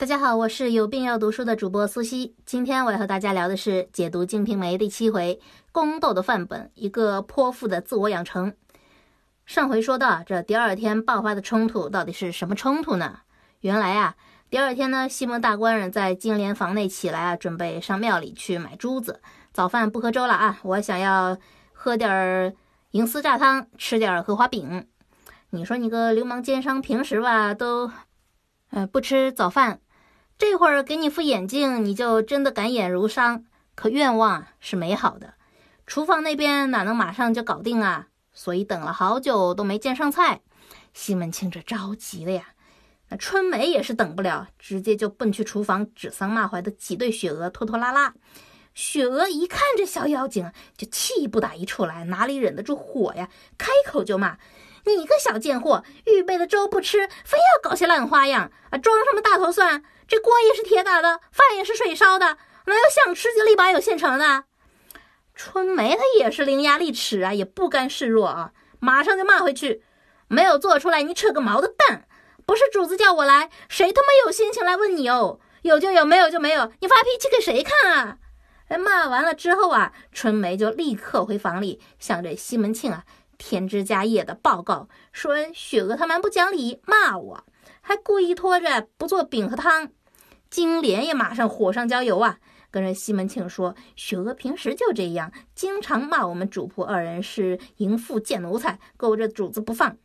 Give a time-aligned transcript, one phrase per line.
[0.00, 2.34] 大家好，我是有病要读书的主播苏西。
[2.46, 5.38] 今天我要和大家聊的是解读《金瓶梅》第七回
[5.72, 8.54] 宫斗的范本，一个泼妇的自我养成。
[9.44, 13.18] 上回说到，这第二天爆发的冲突到底是什么冲突呢？
[13.60, 14.16] 原来啊，
[14.48, 19.20] 第二天呢，西门大官人在金莲房内起来啊，准备上庙里去买珠子。
[19.52, 21.36] 早饭不喝粥了啊，我想要
[21.74, 22.54] 喝点儿
[22.92, 24.86] 银丝榨汤，吃点儿荷花饼。
[25.50, 27.90] 你说你个流氓奸商，平时吧都，
[28.70, 29.80] 呃，不吃早饭。
[30.40, 33.44] 这会儿给你副眼镜，你就真的敢眼如商。
[33.74, 35.34] 可愿望是美好的，
[35.86, 38.06] 厨房那边哪能马上就搞定啊？
[38.32, 40.40] 所以等了好久都没见上菜，
[40.94, 42.54] 西门庆这着急了呀。
[43.10, 48.14] 那春梅也是等不了，直接就奔去厨房指桑骂槐的挤兑雪娥，拖拖拉拉。
[48.72, 53.28] 雪娥一看这小妖精，就气不打一处来，哪里忍得住火呀？
[53.58, 54.38] 开口就骂
[54.84, 58.78] ：“你个小贱货，预备的粥不吃，非要搞些烂花样啊！
[58.78, 64.44] 装什么大头蒜？”这锅也是铁打的，饭也是水烧的，哪有想吃就立马有现成的？
[65.34, 69.84] 春梅她也是伶牙俐齿啊，也不甘示弱啊，马上就骂回去
[70.26, 72.08] ：“没有做出来，你扯个毛的蛋！
[72.44, 75.38] 不是主子叫我来，谁他妈有心情来问你哦？
[75.62, 78.16] 有就有，没有就没有，你发脾气给谁看啊？”
[78.66, 83.04] 哎，骂完了之后啊，春梅就立刻回房里向这西门庆啊
[83.40, 87.44] 添枝加叶的报告说：“雪娥她蛮不讲理，骂我，
[87.80, 89.90] 还故意拖着不做饼和汤。”
[90.50, 92.38] 金莲也马上火上浇油啊，
[92.70, 99.96] 跟着西门庆说：“雪娥平时就这样，经常骂我们主仆二人是淫妇贱奴才，勾着主子不放。”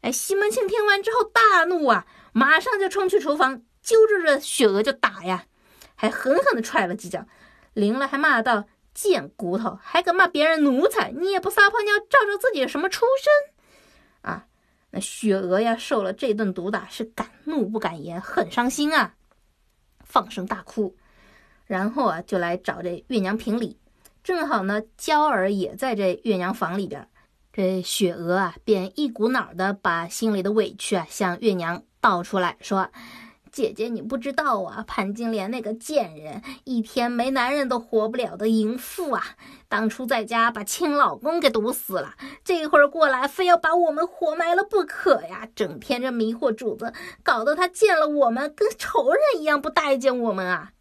[0.00, 5.44] 哎，西门庆听完之后大怒啊，马上就冲去厨房，揪着这雪娥就打呀，
[5.94, 7.26] 还狠狠地踹了几脚，
[7.74, 11.10] 临了还骂道：“贱骨头，还敢骂别人奴才？
[11.12, 14.46] 你也不撒泡尿照照自己什么出身啊？”
[14.90, 19.14] 那雪娥呀，受了这顿毒打，是敢怒不敢言，很伤心啊。
[20.04, 20.94] 放声大哭，
[21.66, 23.78] 然后啊，就来找这月娘评理。
[24.22, 27.08] 正好呢，娇儿也在这月娘房里边。
[27.52, 32.90] 这雪娥啊，便一股脑的把心里的委屈啊向月娘道出来，说。
[33.52, 39.22] 姐姐，你不知道啊，潘金莲那个贱人，一天没男人都活不了的淫妇啊！
[39.68, 45.46] 当初在家把亲老公给毒死了，这会儿过来非要把我们活埋了不可呀！
[45.54, 50.72] 整天这迷惑主子，搞得他见了我们跟仇人一样，不待见我们啊！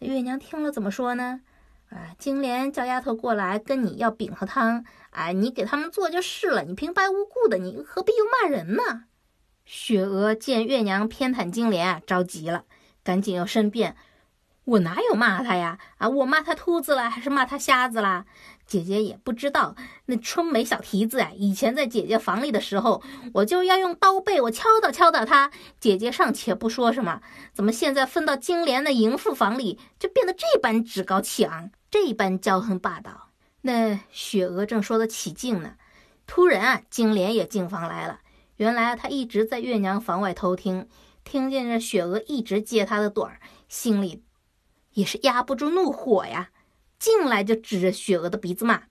[0.00, 1.42] 月娘听了怎么说呢？
[1.90, 9.04] 啊，金莲叫丫头过来跟你要饼和汤，哎，你给他们做就是了，你平白无故的，你何必又骂人呢？
[9.74, 12.64] 雪娥见月娘偏袒金莲啊，着急了，
[13.02, 13.96] 赶紧要申辩
[14.64, 15.78] ：“我哪有骂他呀？
[15.96, 18.26] 啊，我骂他秃子了，还是骂他瞎子啦？
[18.66, 19.74] 姐姐也不知道。
[20.04, 25.50] 那春梅小蹄子啊，以前在姐姐房里的时候，我就要用刀背，我敲打敲打他。
[25.80, 27.22] 姐姐尚且不说什么，
[27.54, 33.30] 怎么现在分到金莲的淫妇房里，就变得这般趾高气昂，这般骄横霸道？”
[33.64, 35.76] 那雪娥正说得起劲呢，
[36.26, 38.18] 突然啊，金莲也进房来了。
[38.56, 40.88] 原来啊他一直在月娘房外偷听，
[41.24, 44.22] 听见这雪娥一直揭他的短儿，心里
[44.92, 46.50] 也是压不住怒火呀，
[46.98, 48.84] 进来就指着雪娥的鼻子骂：“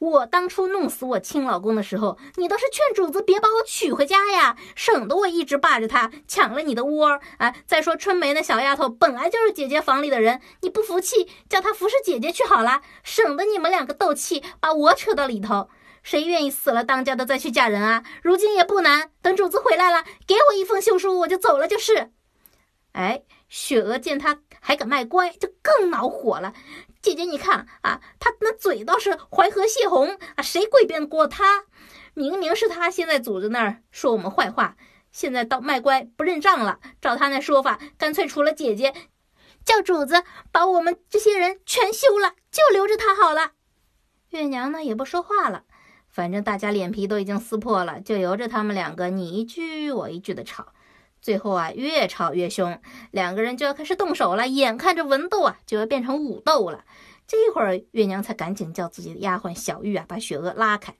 [0.00, 7.54] 我当初弄死我亲老公的时候，你倒是劝主子别把我娶回家呀，省得我一直霸着他，抢了你的窝啊！
[7.66, 15.68] 再说春梅那小丫头本来就是姐姐房里的人，你不服气，叫她服侍姐姐去好了，省得你们两个斗气，把我扯到里头。”
[16.04, 18.04] 谁愿意死了当家的再去嫁人啊？
[18.22, 22.12] 如今也不难，等主子回来了，给我一封休书，我就走了就是。
[22.92, 26.52] 哎，雪娥见他还敢卖乖，就更恼火了。
[27.02, 31.64] 姐姐，你看啊，他那嘴倒是淮河泄洪啊，谁跪得过他？
[32.12, 34.76] 明明是他先在主子那儿说我们坏话，
[35.10, 36.78] 现在到卖乖不认账了。
[37.00, 38.94] 照他那说法，干脆除了姐姐，
[39.64, 40.22] 叫主子
[40.52, 43.52] 把我们这些人全休了，就留着他好了。
[44.28, 45.64] 月娘呢也不说话了。
[46.14, 50.68] 反正大家脸皮都已经撕破了，就由着他们两个你一句我一句的吵，
[51.20, 52.80] 最后啊越吵越凶，
[53.10, 54.46] 两个人就要开始动手了。
[54.46, 56.84] 眼看着文斗啊就要变成武斗了，
[57.26, 60.94] 这会儿月娘才赶紧叫自己的丫鬟小玉啊把雪娥拉开。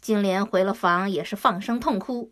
[0.00, 2.30] 金莲回了房也是放声痛哭，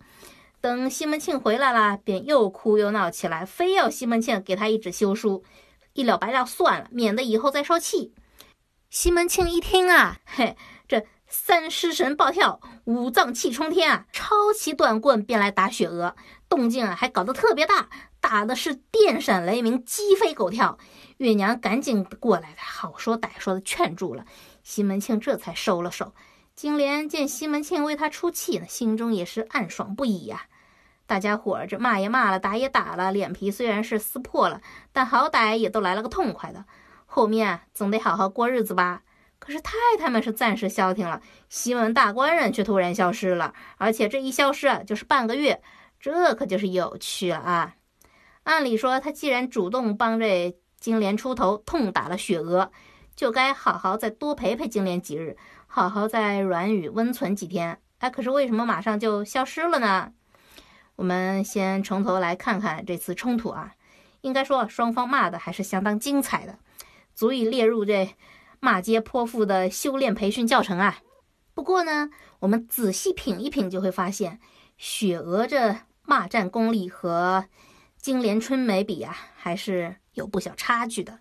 [0.60, 5.42] 等西门庆回来了，便又哭又闹起来，非要西门庆给他一纸休书，
[5.94, 8.14] 一了百了算了，免得以后再受气。
[8.88, 10.56] 西门庆一听啊，嘿，
[10.86, 11.04] 这。
[11.32, 14.06] 三尸神暴跳，五脏气冲天啊！
[14.12, 16.16] 抄起短棍便来打雪娥，
[16.48, 17.88] 动静啊还搞得特别大，
[18.20, 20.76] 打的是电闪雷鸣，鸡飞狗跳。
[21.18, 24.24] 月娘赶紧过来，好说歹说的劝住了
[24.64, 26.12] 西门庆，这才收了手。
[26.56, 30.46] 金莲见西门庆为他出气呢，心中也是暗爽不已呀。
[31.06, 34.60] 大家伙儿这骂也骂了，打也打了，脸皮虽然是撕破了，
[34.92, 36.64] 但好歹也都来了个痛快的。
[37.06, 39.02] 后面总得好好过日子吧。
[39.40, 45.60] 可是太太们是暂时消停了，西门大官人却突然消失了，而且这一消失啊，就是半个月，
[45.98, 47.74] 这可就是有趣了啊！
[48.44, 52.70] 按理说，他既然主动帮这金莲出头，痛打了雪娥，
[53.16, 57.80] 就该好好再多陪陪金莲几日，好好在软语温存几天。
[57.98, 60.12] 哎，可是为什么马上就消失了呢？
[60.96, 63.72] 我们先从头来看看这次冲突啊，
[64.20, 66.58] 应该说双方骂的还是相当精彩的，
[67.14, 68.14] 足以列入这
[68.60, 70.98] 骂街泼妇的修炼培训教程啊。
[71.54, 74.38] 不过呢，我们仔细品一品就会发现，
[74.78, 77.46] 雪娥这骂战功力和
[77.98, 81.18] 金莲春梅比啊，还是有不小差距的。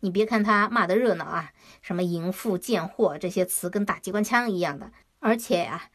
[0.00, 1.50] 你别看她骂的热闹啊，
[1.80, 5.90] 什么淫妇贱货这些词跟打机关枪一样的，而且呀，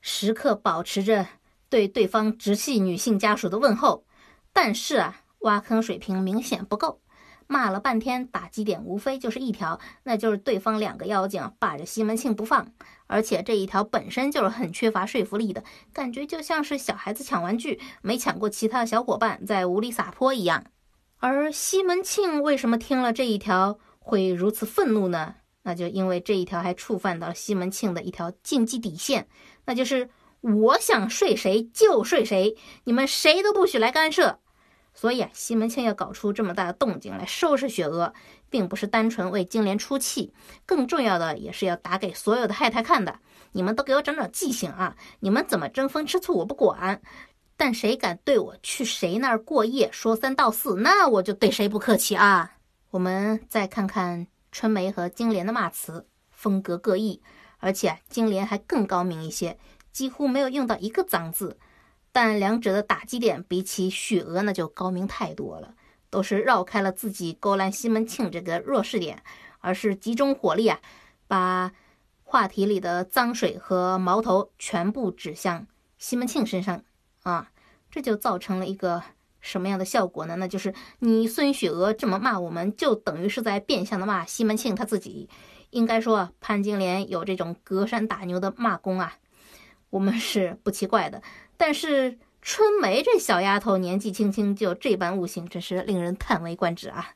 [0.00, 1.26] 时刻保持着。
[1.68, 4.04] 对对方直系女性家属的问候，
[4.52, 7.00] 但是啊，挖坑水平明显不够。
[7.46, 12.66] 骂了半天，打击点无非就是一条，那就是对方两个妖精霸着西门庆不放，
[13.06, 15.62] 而且这一条本身就是很缺乏说服力的，
[15.92, 20.64] 感觉就像是小孩子抢玩具没抢过其他的小伙伴，在无力撒泼一样。
[21.18, 25.36] 而西门庆为什么听了这一条会如此愤怒呢？
[25.62, 29.28] 那就因为这一条还触犯到了西门庆的一条禁忌底线，
[29.64, 30.08] 那就是。
[30.42, 34.38] 我想睡谁就睡谁，你们谁都不许来干涉。
[34.98, 38.14] 所以啊，西门庆要搞出这么大的动静来收拾雪娥，
[38.48, 40.32] 并不是单纯为金莲出气，
[40.64, 43.20] 更重要的也是要打给所有的太太看的。
[43.52, 44.96] 你们都给我长长记性啊！
[45.20, 47.02] 你们怎么争风吃醋我不管，
[47.58, 52.54] 但谁敢对我去谁那儿过夜说三道四，那我就对谁不客气啊！
[52.90, 57.20] 我们再看看春梅和金莲的骂词，风格各异，
[57.58, 59.58] 而且金莲还更高明一些。
[59.92, 61.58] 几乎没有用到一个脏字，
[62.16, 65.74] 但两者的打击点比起雪娥那就高明太多了，
[66.08, 69.22] 都是绕开了自己勾栏西门庆这个弱势点，
[69.58, 70.80] 而是集中火力啊，
[71.26, 71.72] 把
[72.22, 75.66] 话题里的脏水和矛头全部指向
[75.98, 76.82] 西门庆身上
[77.22, 77.50] 啊，
[77.90, 79.02] 这就造成了一个
[79.40, 80.36] 什么样的效果呢？
[80.36, 85.28] 那就是你孙雪娥这么骂我们，就等于是在变相的骂西门庆他自己。
[85.68, 89.18] 应该说，潘金莲有这种隔山打牛的骂功啊。
[89.90, 91.22] 我们是不奇怪的，
[91.56, 97.14] 但是春梅这小丫头年纪轻轻就这般悟性，真是令人叹为观止啊。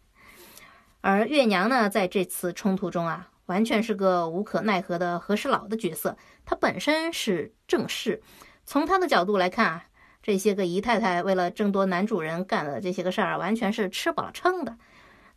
[1.00, 6.17] 而月娘呢，在这次冲突中啊，完全是个无可奈何的和事佬的角色。
[6.44, 8.22] 她本身是正室，
[8.64, 9.84] 从她的角度来看啊，
[10.23, 14.76] 这些个姨太太为了争夺男主人干的这些个事儿，完全是吃饱了撑的。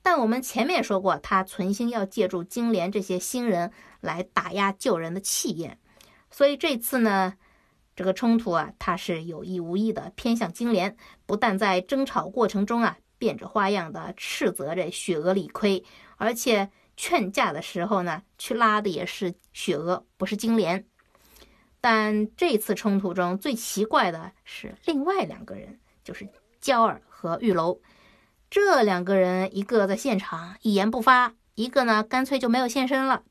[0.01, 3.71] 但我们前面说过，她存心要借助金莲这些新人
[4.01, 5.77] 来打压旧人的气焰。
[6.33, 7.35] 所以这次呢，
[7.95, 10.97] 这个冲突啊，他是有意无意的偏向金莲，
[11.27, 15.85] 不但在争吵过程中啊，变着花样的斥责这雪娥理亏，
[16.17, 20.87] 而且劝架的时候呢，去拉的也是雪娥，不是金莲。
[21.79, 26.27] 但这次冲突中最奇怪的是另外两个人，就是
[26.59, 27.79] 娇儿和玉楼。
[28.49, 33.21] 这两个人，一个在现场一言不发，一个呢干脆就没有现身了。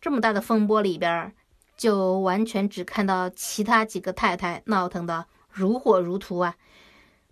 [0.00, 1.34] 这么大的风波里边。
[1.78, 6.56] 就完全只看到其他几个太太闹腾的如火如荼啊，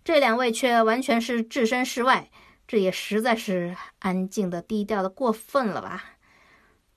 [0.03, 2.31] 这两位却完全是置身事外，
[2.65, 6.03] 这也实在是安静的低调的过分了吧？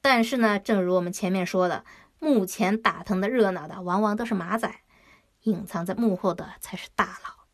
[0.00, 1.84] 但是呢，正如我们前面说的，
[2.20, 4.72] 目前打腾的热闹的往往都是马仔，
[5.42, 7.44] 隐藏在幕后的才是大佬。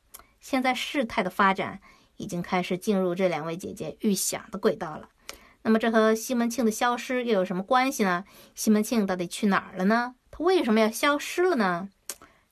[0.40, 1.80] 现在事态的发展
[2.18, 5.08] 已经开始进入这两位姐姐预想的轨道了。
[5.66, 8.24] 那么这和西门庆的消失又有什么关系呢？
[8.54, 10.14] 西门庆到底去哪儿了呢？
[10.30, 11.88] 他为什么要消失了呢？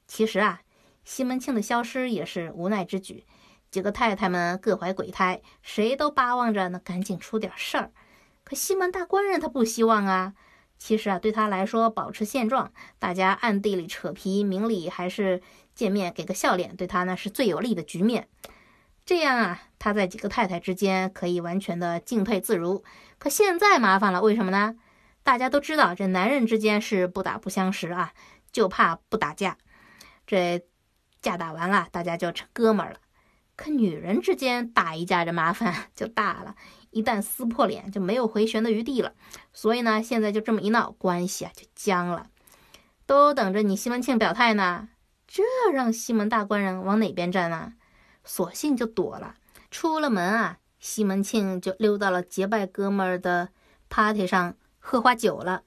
[0.09, 0.63] 其实啊，
[1.05, 3.25] 西门庆的消失也是无奈之举。
[3.71, 7.93] 几个太太们各怀鬼胎，谁都巴望着呢赶紧出点事儿。
[8.43, 10.35] 可西门大官人他不希望啊。
[10.77, 15.41] 其实啊，对他来说，保持现状，大家暗地里扯皮，明里还是
[15.73, 18.27] 见面给个笑脸，对他呢是最有利的局面。
[19.07, 22.83] 这样啊，他在几个太太之间可以完全的进退自如。
[23.19, 24.77] 可现在麻烦了，为什么呢？
[25.23, 28.15] 大家都知道，这男人之间是不打不相识啊，
[28.51, 29.59] 就怕不打架。
[30.27, 30.65] 这
[31.21, 32.99] 架打完了，大家就成哥们儿了。
[33.57, 36.55] 可女人之间打一架，这麻烦 就大了，
[36.89, 39.13] 一旦撕破脸，就没有回旋的余地了。
[39.53, 42.29] 所以呢，现在就这么一闹，关系啊就僵了。
[43.05, 44.89] 都等着你西门庆表态呢，
[45.27, 45.43] 这
[45.75, 47.75] 让西门大官人往哪边站呢？
[48.25, 49.35] 索性就躲了，
[49.75, 53.49] 出了门啊，西门庆就溜到了结拜哥们儿的
[53.89, 55.65] party 上喝花酒了。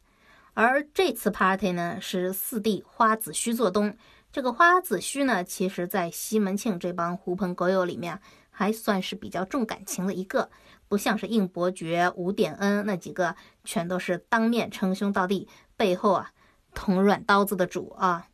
[0.53, 3.97] 而这次 party 呢，是四弟花子虚做东，
[4.31, 10.49] 这个花子虚呢，其实在西门庆这帮狐朋狗友里面，还算是比较重感情的一个，
[10.87, 13.35] 不像是应伯爵、吴点恩那几个，
[13.65, 16.31] 全都是当面称兄道弟，背后啊
[16.73, 18.27] 捅软刀子的主啊。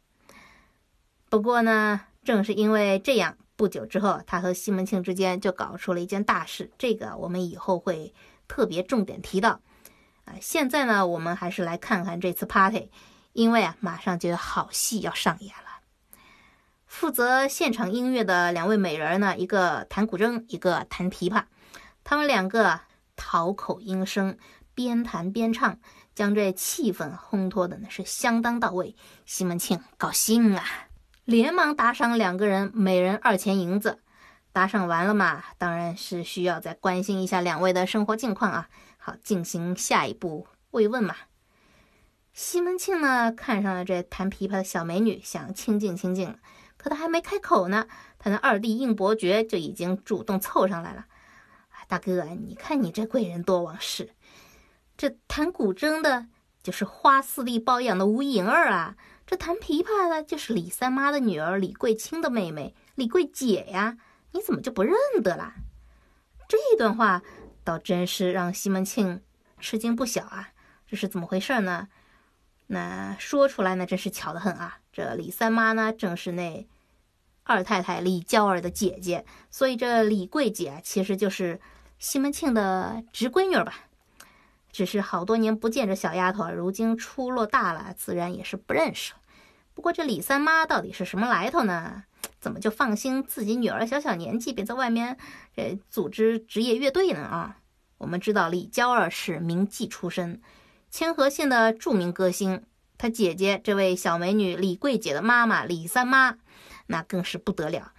[1.31, 8.13] 不过呢，正是因为这样，不久之后，他和西门庆之间就搞出了一件大事，这个我们以后会
[8.45, 9.61] 特别重点提到。
[10.25, 12.91] 啊，现在呢，我们还是来看看这次 party。
[13.31, 15.79] 因为啊，马上就有好戏要上演了。
[16.85, 21.45] 负责现场音乐的两位美人呢，一个弹古筝，一个弹琵琶。
[22.03, 22.81] 他们两个
[23.15, 24.37] 讨口音声，
[24.75, 25.79] 边弹边唱，
[26.13, 28.93] 将这气氛烘托的呢是相当到位。
[29.25, 30.65] 西门庆高兴啊，
[31.25, 33.99] 连忙打赏两个人每人二钱银子。
[34.51, 41.15] 打赏完了嘛，当然是需要再关心一下两位的生活近况啊，好进行下一步慰问嘛。
[42.33, 46.37] 西门庆呢，看上了这弹琵琶的小美女，想亲近亲近，
[46.77, 47.87] 可他还没开口呢，
[48.19, 51.05] 他那二弟应伯爵就已经主动凑上来了。
[51.87, 54.11] 大哥，你看你这贵人多忘事，
[54.95, 56.27] 这弹古筝的
[56.61, 63.97] 就是花四弟包养的吴莹儿啊，这弹琵琶的就是李三妈的女儿李桂清的妹妹李桂姐呀，
[64.31, 65.55] 你怎么就不认得啦？
[66.47, 67.23] 这段话
[67.63, 69.21] 倒真是让西门庆
[69.59, 70.49] 吃惊不小啊，
[70.85, 71.87] 这是怎么回事呢？
[72.67, 74.79] 那说出来呢，真是巧得很啊！
[74.91, 76.67] 这李三妈呢，正是那
[77.43, 81.59] 二太太李娇儿的姐姐，所以这李桂姐其实就是
[81.97, 83.87] 西门庆的侄闺女吧。
[84.73, 89.19] 只是好多年不见这小丫头，如今出落大了，自然也是不认识了。
[89.73, 92.03] 不过这李三妈到底是什么来头呢？
[92.39, 95.17] 怎么就放心自己女儿小小年纪便在外面
[95.55, 97.21] 呃组织职业乐队呢？
[97.21, 97.57] 啊，
[97.99, 100.41] 我们知道李娇儿是名妓出身。
[100.89, 102.63] 清河县的著名歌星，
[102.97, 106.37] 她姐姐这位小美女李桂姐的妈妈李三妈，
[106.87, 107.93] 那更是不得了。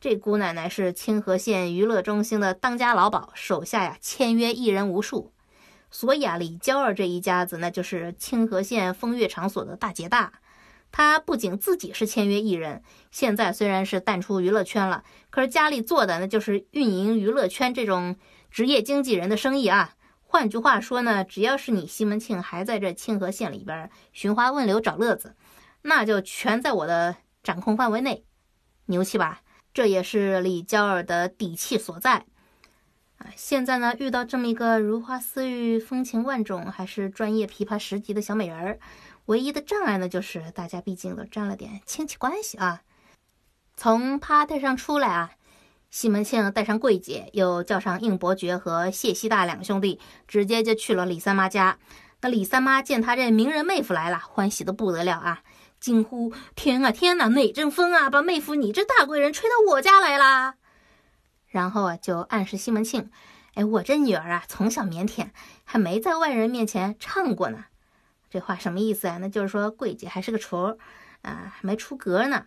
[0.00, 5.32] 这姑奶奶是清河县娱乐中心的当家老鸨，手下呀签约艺人无数。
[5.90, 10.32] 所以啊，李娇儿这一家子那就是清河县风月场所的大姐大。
[10.92, 18.16] 她不仅自己是签约艺人，现在虽然是淡出娱乐圈了，可是家里做的那就是运营娱乐圈这种
[18.50, 19.94] 职业经纪人的生意啊。
[20.22, 25.34] 换句话说呢，只要是你西门庆还在这清河县里边寻花问柳找乐子，
[25.82, 28.24] 那就全在我的掌控范围内，
[28.86, 29.42] 牛气吧？
[29.74, 32.24] 这也是李娇儿的底气所在！
[33.34, 38.78] 现在呢，遇到这么一个如花似玉、风情万种，还是专业琵琶十级的小美人儿，
[39.26, 42.82] 唯一的障碍呢，就是大家毕竟都沾了点亲戚关系啊。
[43.76, 45.32] 从趴台上出来啊。
[45.88, 51.78] 西门庆带上桂姐，又叫上应伯爵和谢希大两兄弟，直接就去了李三妈家。
[52.20, 55.42] 那李三妈见他这名人妹夫来了，欢喜的不得了啊，
[55.80, 60.56] 惊呼：“天啊天哪，哪阵风啊，把妹夫你这大贵人吹到我家来啦！”
[61.56, 63.10] 然后啊，就暗示西门庆
[63.56, 65.30] ：“哎，我这女儿啊，从小腼腆，
[65.64, 67.64] 还没在外人面前唱过呢。”
[68.28, 69.16] 这话什么意思啊？
[69.16, 70.78] 那就是说桂姐还是个雏儿
[71.22, 72.44] 啊，还没出阁呢。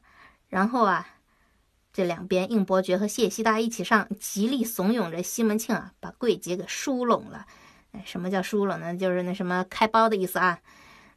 [0.48, 1.08] 然后啊。
[1.92, 7.48] 这两边，应伯爵和谢希大一起上，极力怂恿着西门庆啊，把桂姐给疏拢了。
[7.92, 8.96] 哎，什么叫疏拢呢？
[8.96, 10.60] 就是那什么开包的意思啊。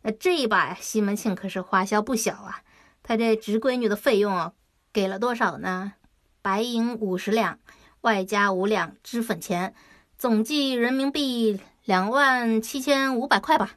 [0.01, 2.63] 那这一把西门庆可是花销不小啊。
[3.03, 4.51] 他这侄闺女的费用
[4.95, 5.93] 给了多少呢？
[6.41, 7.59] 白银五十两，
[8.03, 9.75] 外加五两脂粉钱，
[10.19, 13.77] 总计人民币两万七千五百块吧。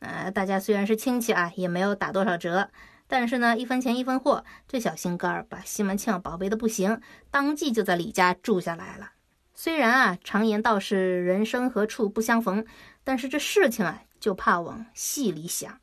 [0.00, 2.70] 呃，大家虽然是亲戚啊，也没有打多少折。
[3.08, 9.12] 但是呢，一分钱一分货，这小心肝儿把西门庆宝贝的不行，当即就在李家住下来了。
[9.54, 12.66] 虽然啊，常言道是人生何处不相逢，
[13.04, 15.80] 但是这事情啊，就怕往细里想。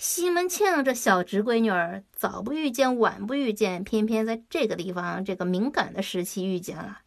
[0.00, 7.00] 西门庆这小侄闺女儿，早不遇见，晚不遇见，偏偏在这个地方这个敏感的时期遇见了。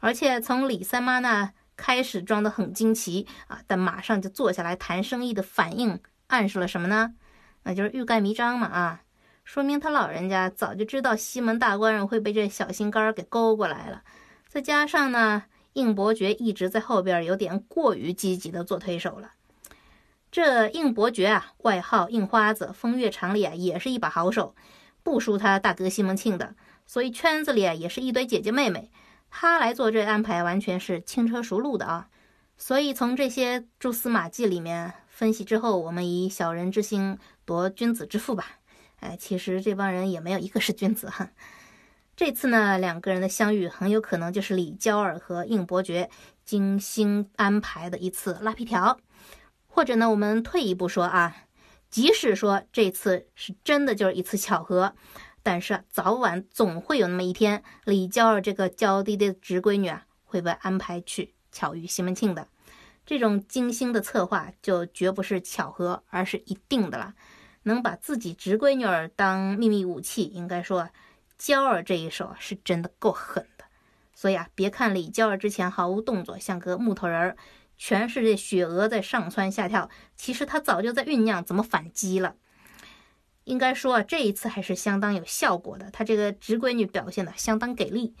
[0.00, 7.14] 而且从李三妈那开始装得很惊奇啊，但马上就坐下来谈生意的反应，暗示了什么呢？
[7.62, 9.02] 那就是欲盖弥彰嘛啊，
[9.44, 14.02] 说明他老人家早就知道西门大官人会被这小心肝儿给勾过来了。
[14.48, 15.44] 再加上呢，
[15.74, 19.30] 应伯爵一直在后边有点过于积极的做推手了。
[20.32, 24.56] 这应伯爵啊，外号应花子，风月场里啊也是一把好手，
[25.04, 26.56] 不输他大哥西门庆的。
[26.86, 28.90] 所以圈子里啊也是一堆姐姐妹妹，
[29.30, 32.08] 他来做这安排完全是轻车熟路的啊。
[32.58, 37.18] 所以从这些蛛丝马迹里面分析之后，我们以小人之心。
[37.44, 38.60] 夺君子之腹吧，
[39.00, 41.28] 哎，其实这帮人也没有一个是君子哈。
[42.14, 46.08] 这次呢，两个人的相遇很有可能就是李娇儿和应伯爵
[46.44, 48.96] 精心安排的一次拉皮条，
[49.74, 51.34] 或者呢，我们退一步说啊，
[51.88, 54.94] 即使说这次是真的就是一次巧合，
[55.42, 62.46] 但是早晚总会有那么一天，李娇儿这个娇滴滴的侄闺女啊，会被安排去巧遇西门庆的。
[63.06, 67.14] 这种精心的策划就绝不是巧合，而是一定的了。
[67.62, 70.90] 能把自己侄闺女儿当秘密武器，应该说，
[71.38, 73.64] 娇儿这一手是真的够狠的。
[74.14, 77.36] 所以啊，别看李娇儿之前毫无动作，像个木头人儿，
[77.84, 82.36] 全是这雪娥在上蹿下跳，其实她早就在酝酿怎么反击了。
[83.42, 85.90] 应该说这一次还是相当有效果的。
[85.90, 88.14] 她这个侄闺女表现的相当给力。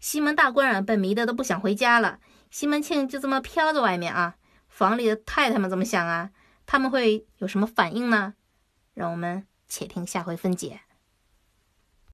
[0.00, 2.20] 西门大官人被迷得都不想回家了。
[2.50, 6.30] 西门庆就这么飘在外面啊，房里的太太们怎么想啊？
[6.64, 8.32] 他们会有什么反应呢？
[8.94, 10.80] 让我们且听下回分解。